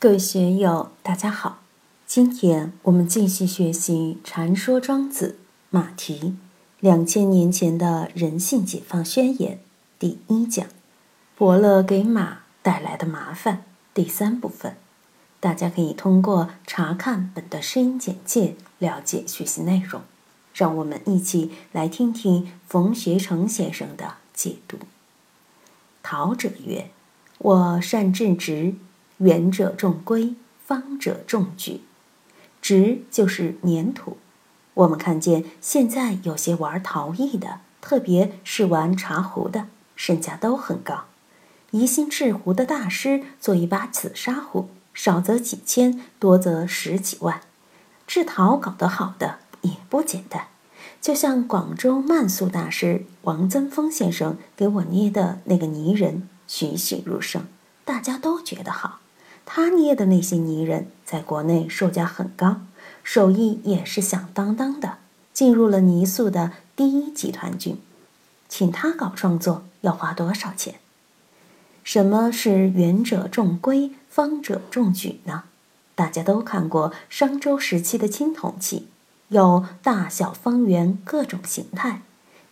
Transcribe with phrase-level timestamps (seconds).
[0.00, 1.58] 各位学友，大家好！
[2.06, 5.40] 今天我们继续学习《禅说庄子》
[5.70, 6.36] 马蹄
[6.78, 9.58] 两千年前的人性解放宣言
[9.98, 10.64] 第一讲
[11.34, 14.76] “伯乐给马带来的麻烦”第三部分。
[15.40, 20.02] 大家可以通过查看本段声音简介了解学习内容。
[20.54, 24.78] 让我们一起来听听冯学成先生的解读。
[26.04, 26.90] 陶者曰
[27.38, 28.76] ：“我善治直。”
[29.18, 31.82] 圆者重规，方者重矩。
[32.60, 34.16] 直就是粘土。
[34.74, 41.04] 我们看见现在有些玩陶艺的，特别是玩茶壶的，身价都很高。
[41.72, 47.42] 宜兴制壶的大师做一把紫砂壶，少则几千，多则十几万。
[48.06, 50.48] 制陶搞得好的也不简单。
[51.00, 57.46] 就像广州慢速大师王增峰先生给我捏的那个泥人，栩栩如生，
[57.84, 59.00] 大家都觉得好。
[59.50, 62.60] 他捏的那些泥人，在国内售价很高，
[63.02, 64.98] 手艺也是响当当的，
[65.32, 67.78] 进入了泥塑的第一集团军。
[68.46, 70.74] 请他搞创作要花多少钱？
[71.82, 75.44] 什么是圆者重规，方者重矩呢？
[75.94, 78.88] 大家都看过商周时期的青铜器，
[79.28, 82.02] 有大小方圆各种形态，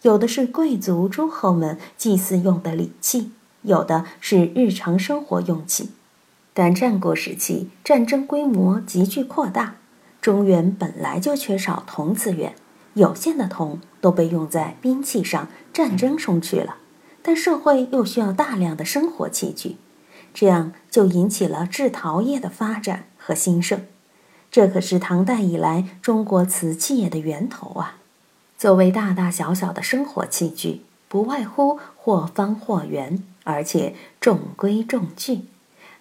[0.00, 5.90] 有的是贵族诸侯们祭祀用的礼器，有的是日常生活用器。
[6.58, 9.74] 但战国时期战争规模急剧扩大，
[10.22, 12.54] 中原本来就缺少铜资源，
[12.94, 16.78] 有限的铜都被用在兵器上、战争中去了。
[17.20, 19.76] 但社会又需要大量的生活器具，
[20.32, 23.82] 这样就引起了制陶业的发展和兴盛。
[24.50, 27.98] 这可是唐代以来中国瓷器业的源头啊！
[28.56, 35.42] 作为大大小小的生活器具，不外乎或方或圆，而且重规重矩。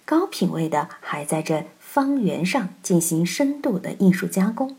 [0.06, 4.78] 高品位的还在这方圆上进行深度的艺术加工。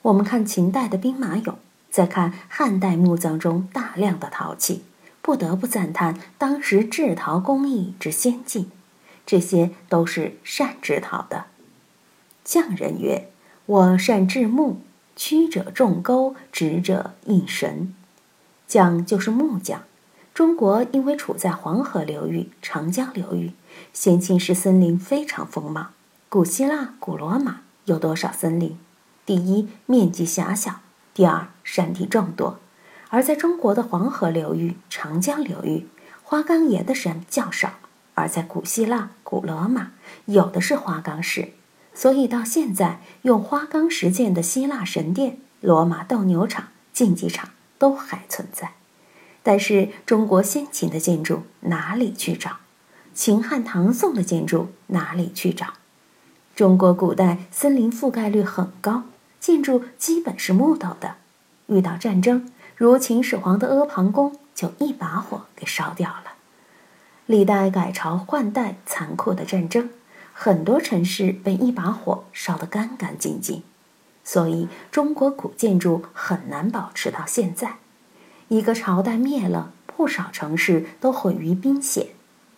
[0.00, 1.56] 我们看秦代的兵马俑，
[1.90, 4.82] 再看汉代墓葬中大量的陶器，
[5.20, 8.70] 不得不赞叹当时制陶工艺之先进。
[9.26, 11.46] 这些都是善制陶的。
[12.44, 13.28] 匠人曰
[13.66, 14.78] ：“我善制木，
[15.16, 17.92] 曲者重钩，直者应绳。”
[18.68, 19.82] 匠就是木匠。
[20.36, 23.52] 中国因为处在黄河流域、长江流域，
[23.94, 25.86] 先秦时森林非常丰茂。
[26.28, 28.76] 古希腊、古罗马有多少森林？
[29.24, 30.82] 第一，面积狭小；
[31.14, 32.60] 第二，山地众多。
[33.08, 35.88] 而在中国的黄河流域、长江流域，
[36.22, 37.78] 花岗岩的山较少；
[38.12, 39.92] 而在古希腊、古罗马，
[40.26, 41.54] 有的是花岗石。
[41.94, 47.48] 所以到现在，用花岗石建的希腊神殿、罗马斗牛场、竞技场
[47.78, 48.72] 都还存在。
[49.46, 52.56] 但是中国先秦的建筑哪里去找？
[53.14, 55.74] 秦汉唐宋的建筑哪里去找？
[56.56, 59.04] 中国古代森林覆盖率很高，
[59.38, 61.18] 建筑基本是木头的。
[61.68, 66.32] 遇到战争，如秦始皇的阿房宫就一把火给烧掉了。
[67.26, 69.90] 历代改朝换代残酷的战争，
[70.32, 73.62] 很多城市被一把火烧得干干净净，
[74.24, 77.76] 所以中国古建筑很难保持到现在。
[78.48, 82.06] 一个朝代灭了，不少城市都毁于兵险；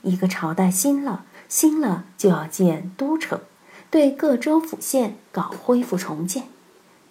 [0.02, 3.40] 一个朝代兴了，兴了就要建都城，
[3.90, 6.44] 对各州府县搞恢复重建。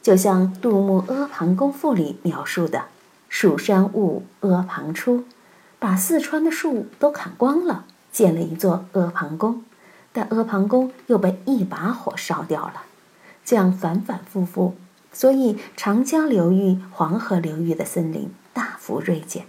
[0.03, 2.85] 就像杜牧《阿房宫赋》里描述的
[3.27, 5.25] ：“蜀山兀，阿房出”，
[5.79, 9.63] 把四川的树都砍光了，建了一座阿房宫，
[10.13, 12.83] 但阿房宫又被一把火烧掉了。
[13.43, 14.75] 这样反反复复，
[15.11, 18.29] 所以长江流域、黄河流域的森林。
[18.53, 19.47] 大幅锐减，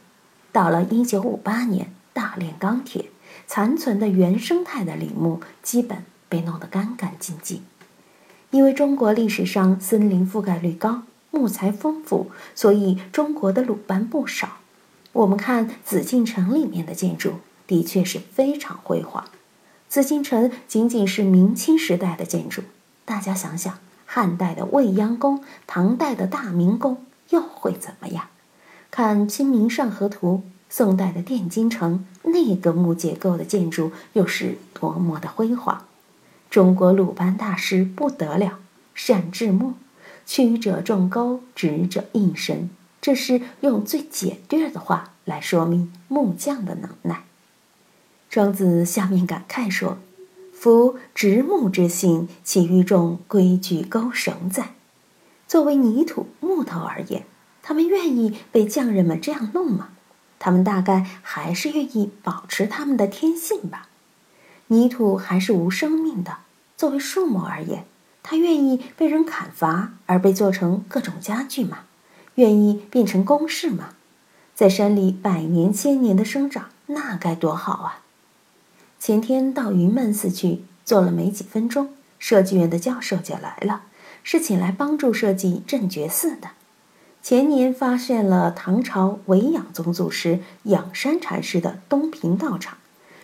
[0.50, 3.10] 到了一九五八年，大炼钢铁，
[3.46, 7.62] 残存的原生态的林木基本被弄得干干净净。
[8.50, 14.56] 因为中国历史上森林覆盖率高，木材丰富，所以中国的鲁班不少。
[15.12, 17.34] 我们看紫禁城里面的建筑，
[17.68, 19.24] 的确是非常辉煌。
[19.88, 22.62] 紫禁城仅仅是明清时代的建筑，
[23.04, 28.26] 大家想想，汉代的未央宫，唐代的大明宫，又会怎么样？
[28.90, 35.84] 看《清明上河图》，宋代的汴京城那个木结构的建筑又是多么的辉煌！
[36.50, 38.58] 中国鲁班大师不得了，
[38.94, 39.74] 善制木，
[40.26, 42.70] 曲者重钩，直者应绳。
[43.00, 47.24] 这是用最简略的话来说明木匠的能耐。
[48.28, 49.98] 庄子下面感慨说
[50.52, 54.74] ：“夫直木之性，岂欲重规矩钩绳哉？”
[55.46, 57.24] 作为泥土、木头而言。
[57.62, 59.90] 他们愿意被匠人们这样弄吗？
[60.38, 63.88] 他们大概还是愿意保持他们的天性吧。
[64.68, 66.38] 泥土还是无生命的，
[66.76, 67.84] 作为树木而言，
[68.22, 71.80] 它愿意被人砍伐而被做成各种家具吗？
[72.36, 73.94] 愿意变成公式吗？
[74.54, 78.02] 在山里百年千年的生长，那该多好啊！
[79.00, 83.82] 前天到云门寺去，坐了没几分钟，设计院的教授就来了，
[84.22, 86.50] 是请来帮助设计镇觉寺的。
[87.22, 92.78] 前年发现了唐朝维养宗祖师仰山禅师的东平道场，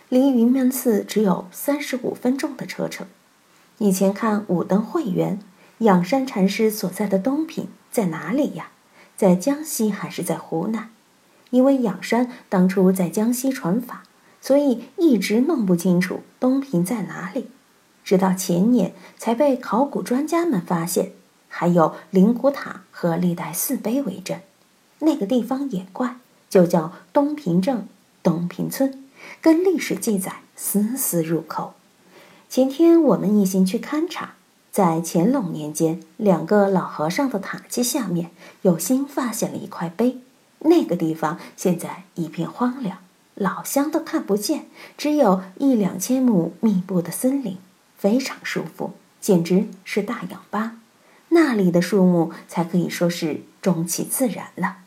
[0.09, 3.07] 离云门寺只有三十五分钟的车程。
[3.79, 5.39] 以前看五灯会员，
[5.79, 8.69] 仰山禅师所在的东平在哪里呀？
[9.17, 10.89] 在江西还是在湖南？
[11.49, 14.03] 因为仰山当初在江西传法，
[14.41, 17.47] 所以一直弄不清楚东平在哪里。
[18.03, 21.13] 直到前年才被考古专家们发现，
[21.57, 24.41] 还有灵骨塔和历代寺碑为证。
[24.99, 26.17] 那个地方也怪，
[26.49, 27.87] 就叫东平镇、
[28.21, 29.05] 东平村，
[29.39, 31.71] 跟历史记载丝丝入扣。
[32.49, 34.33] 前天我们一行去勘察，
[34.69, 38.31] 在乾隆年间，两个老和尚的塔基下面，
[38.63, 40.17] 有新发现了一块碑。
[40.59, 42.97] 那个地方现在一片荒凉，
[43.33, 44.65] 老乡都看不见，
[44.97, 47.57] 只有一两千亩密布的森林，
[47.97, 48.91] 非常舒服，
[49.21, 50.79] 简直是大氧吧。
[51.35, 54.77] 那里的树木才可以说是终其自然了。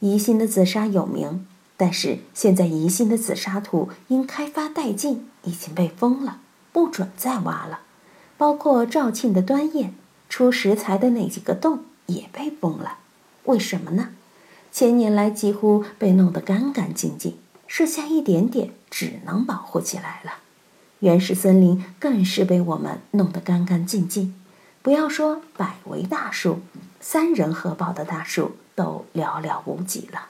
[0.00, 6.40] 宜兴的紫砂有名，但是现在宜兴的紫砂土因开发殆尽，已经被封了，
[6.72, 7.82] 不准再挖了。
[8.36, 9.94] 包括肇庆的端砚
[10.28, 12.98] 出石材的那几个洞也被封了，
[13.44, 14.08] 为什么呢？
[14.72, 17.38] 千年来几乎被弄得干干净净，
[17.68, 20.38] 剩下一点点只能保护起来了。
[20.98, 24.34] 原始森林更是被我们弄得干干净净，
[24.82, 26.58] 不要说百围大树，
[27.00, 30.26] 三人合抱的大树都寥寥无几了。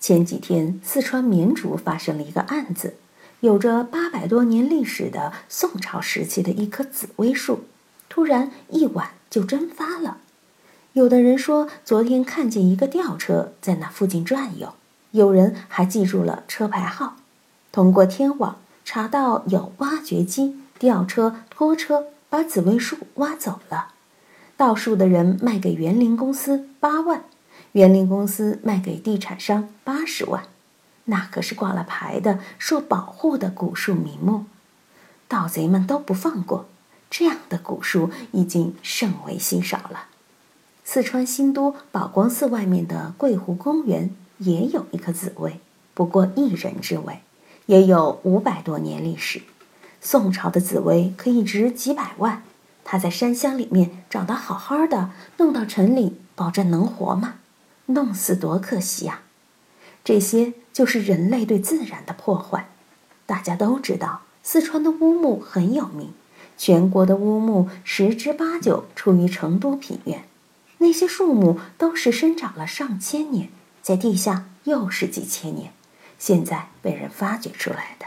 [0.00, 2.94] 前几天四川绵竹发生了一个案子，
[3.40, 7.64] 有着八百多年历史的宋朝时期的一棵紫薇树，
[8.08, 10.16] 突然一晚就蒸发了。
[10.94, 14.72] 有的人说，昨天看见一个吊车在那附近转悠，
[15.10, 17.16] 有人还记住了车牌号。
[17.70, 18.56] 通过天网
[18.86, 23.88] 查到有挖掘机、吊车、拖车把紫薇树挖走了。
[24.56, 27.24] 盗树的人卖给园林公司八万，
[27.72, 30.44] 园林公司卖给地产商八十万，
[31.06, 34.44] 那可是挂了牌的、受保护的古树名木。
[35.28, 36.66] 盗贼们都不放过，
[37.10, 40.06] 这样的古树已经甚为稀少了。
[40.84, 45.60] 四川新都宝光寺外面的桂湖公园也有一棵紫薇，
[45.94, 47.20] 不过一人之位，
[47.66, 49.40] 也有五百多年历史。
[50.00, 52.42] 宋朝的紫薇可以值几百万，
[52.84, 57.34] 它在山乡里面长得好好的，弄到城里，保证能活吗？
[57.86, 59.20] 弄死多可惜呀！
[60.02, 62.68] 这些就是人类对自然的破坏。
[63.26, 66.14] 大家都知道，四川的乌木很有名，
[66.56, 70.24] 全国的乌木十之八九出于成都平原。
[70.78, 73.50] 那些树木都是生长了上千年，
[73.82, 75.74] 在地下又是几千年，
[76.18, 78.06] 现在被人发掘出来的。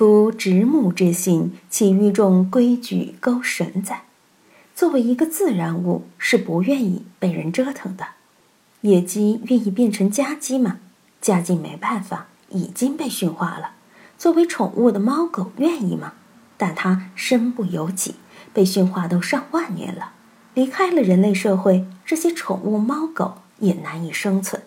[0.00, 4.04] 夫植木之性，岂欲重规矩勾绳哉？
[4.74, 8.06] 作为一个自然物，是不愿意被人折腾的。
[8.80, 10.78] 野鸡愿意变成家鸡吗？
[11.20, 13.72] 家鸡没办法，已经被驯化了。
[14.16, 16.14] 作为宠物的猫狗愿意吗？
[16.56, 18.14] 但它身不由己，
[18.54, 20.12] 被驯化都上万年了。
[20.54, 24.62] 离开了人类社会，这些宠物猫狗也难以生存。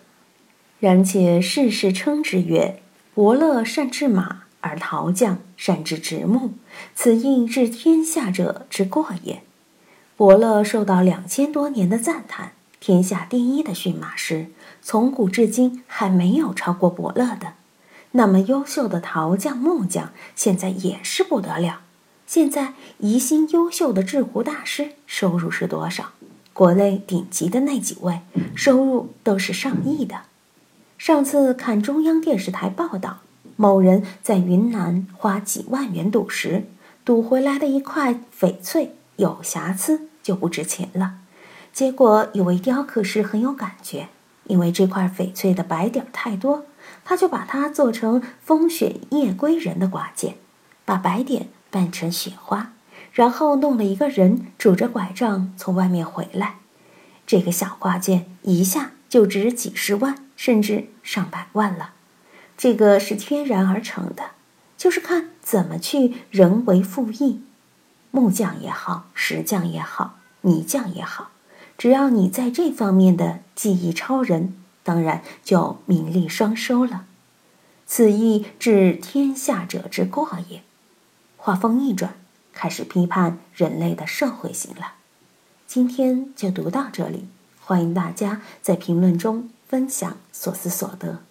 [0.80, 2.84] 然且世事称之曰
[3.16, 6.54] ：“伯乐善治马，而陶匠善治直木，
[6.96, 9.44] 此应治天下者之过也。”
[10.18, 14.48] 伯乐受到两千多年的赞叹，天下第一的驯马师，
[14.82, 17.54] 从古至今还没有超过伯乐的。
[18.12, 21.82] 那么优秀的陶匠、木匠，现在也是不得了。
[22.28, 26.12] 现在宜兴优秀的制壶大师收入是多少？
[26.54, 28.20] 国内顶级的那几位
[28.56, 30.22] 收入都是上亿的。
[31.00, 33.22] 上次看中央电视台报道，
[33.56, 36.66] 某人在云南花几万元赌石，
[37.06, 41.16] 赌回来的一块翡翠有瑕疵就不值钱了。
[41.72, 44.10] 结果有位雕刻师很有感觉，
[44.46, 46.66] 因为这块翡翠的白点太多，
[47.04, 50.36] 他就把它做成风雪夜归人的挂件，
[50.86, 51.48] 把白点。
[51.74, 52.72] 扮成雪花，
[53.14, 56.58] 然后弄了一个人拄着拐杖从外面回来。
[57.26, 61.94] 这个小挂件一下就值几十万，甚至上百万了。
[62.64, 64.32] 这个是天然而成的，
[64.78, 67.42] 就是看怎么去人为复议。
[68.10, 71.32] 木匠也好，石匠也好，泥匠也好，
[71.78, 77.04] 只要你在这方面的技艺超人，当然就名利双收了。
[77.86, 80.64] 此亦治天下者之过也。
[81.36, 82.16] 话锋一转，
[82.54, 84.94] 开始批判人类的社会性了。
[85.68, 87.28] 今天就读到这里，
[87.60, 91.24] 欢迎大家在评论中分享所思所得。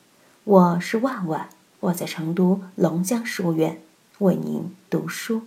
[0.44, 3.80] 我是万万，我在成都龙江书院
[4.18, 5.42] 为您读书。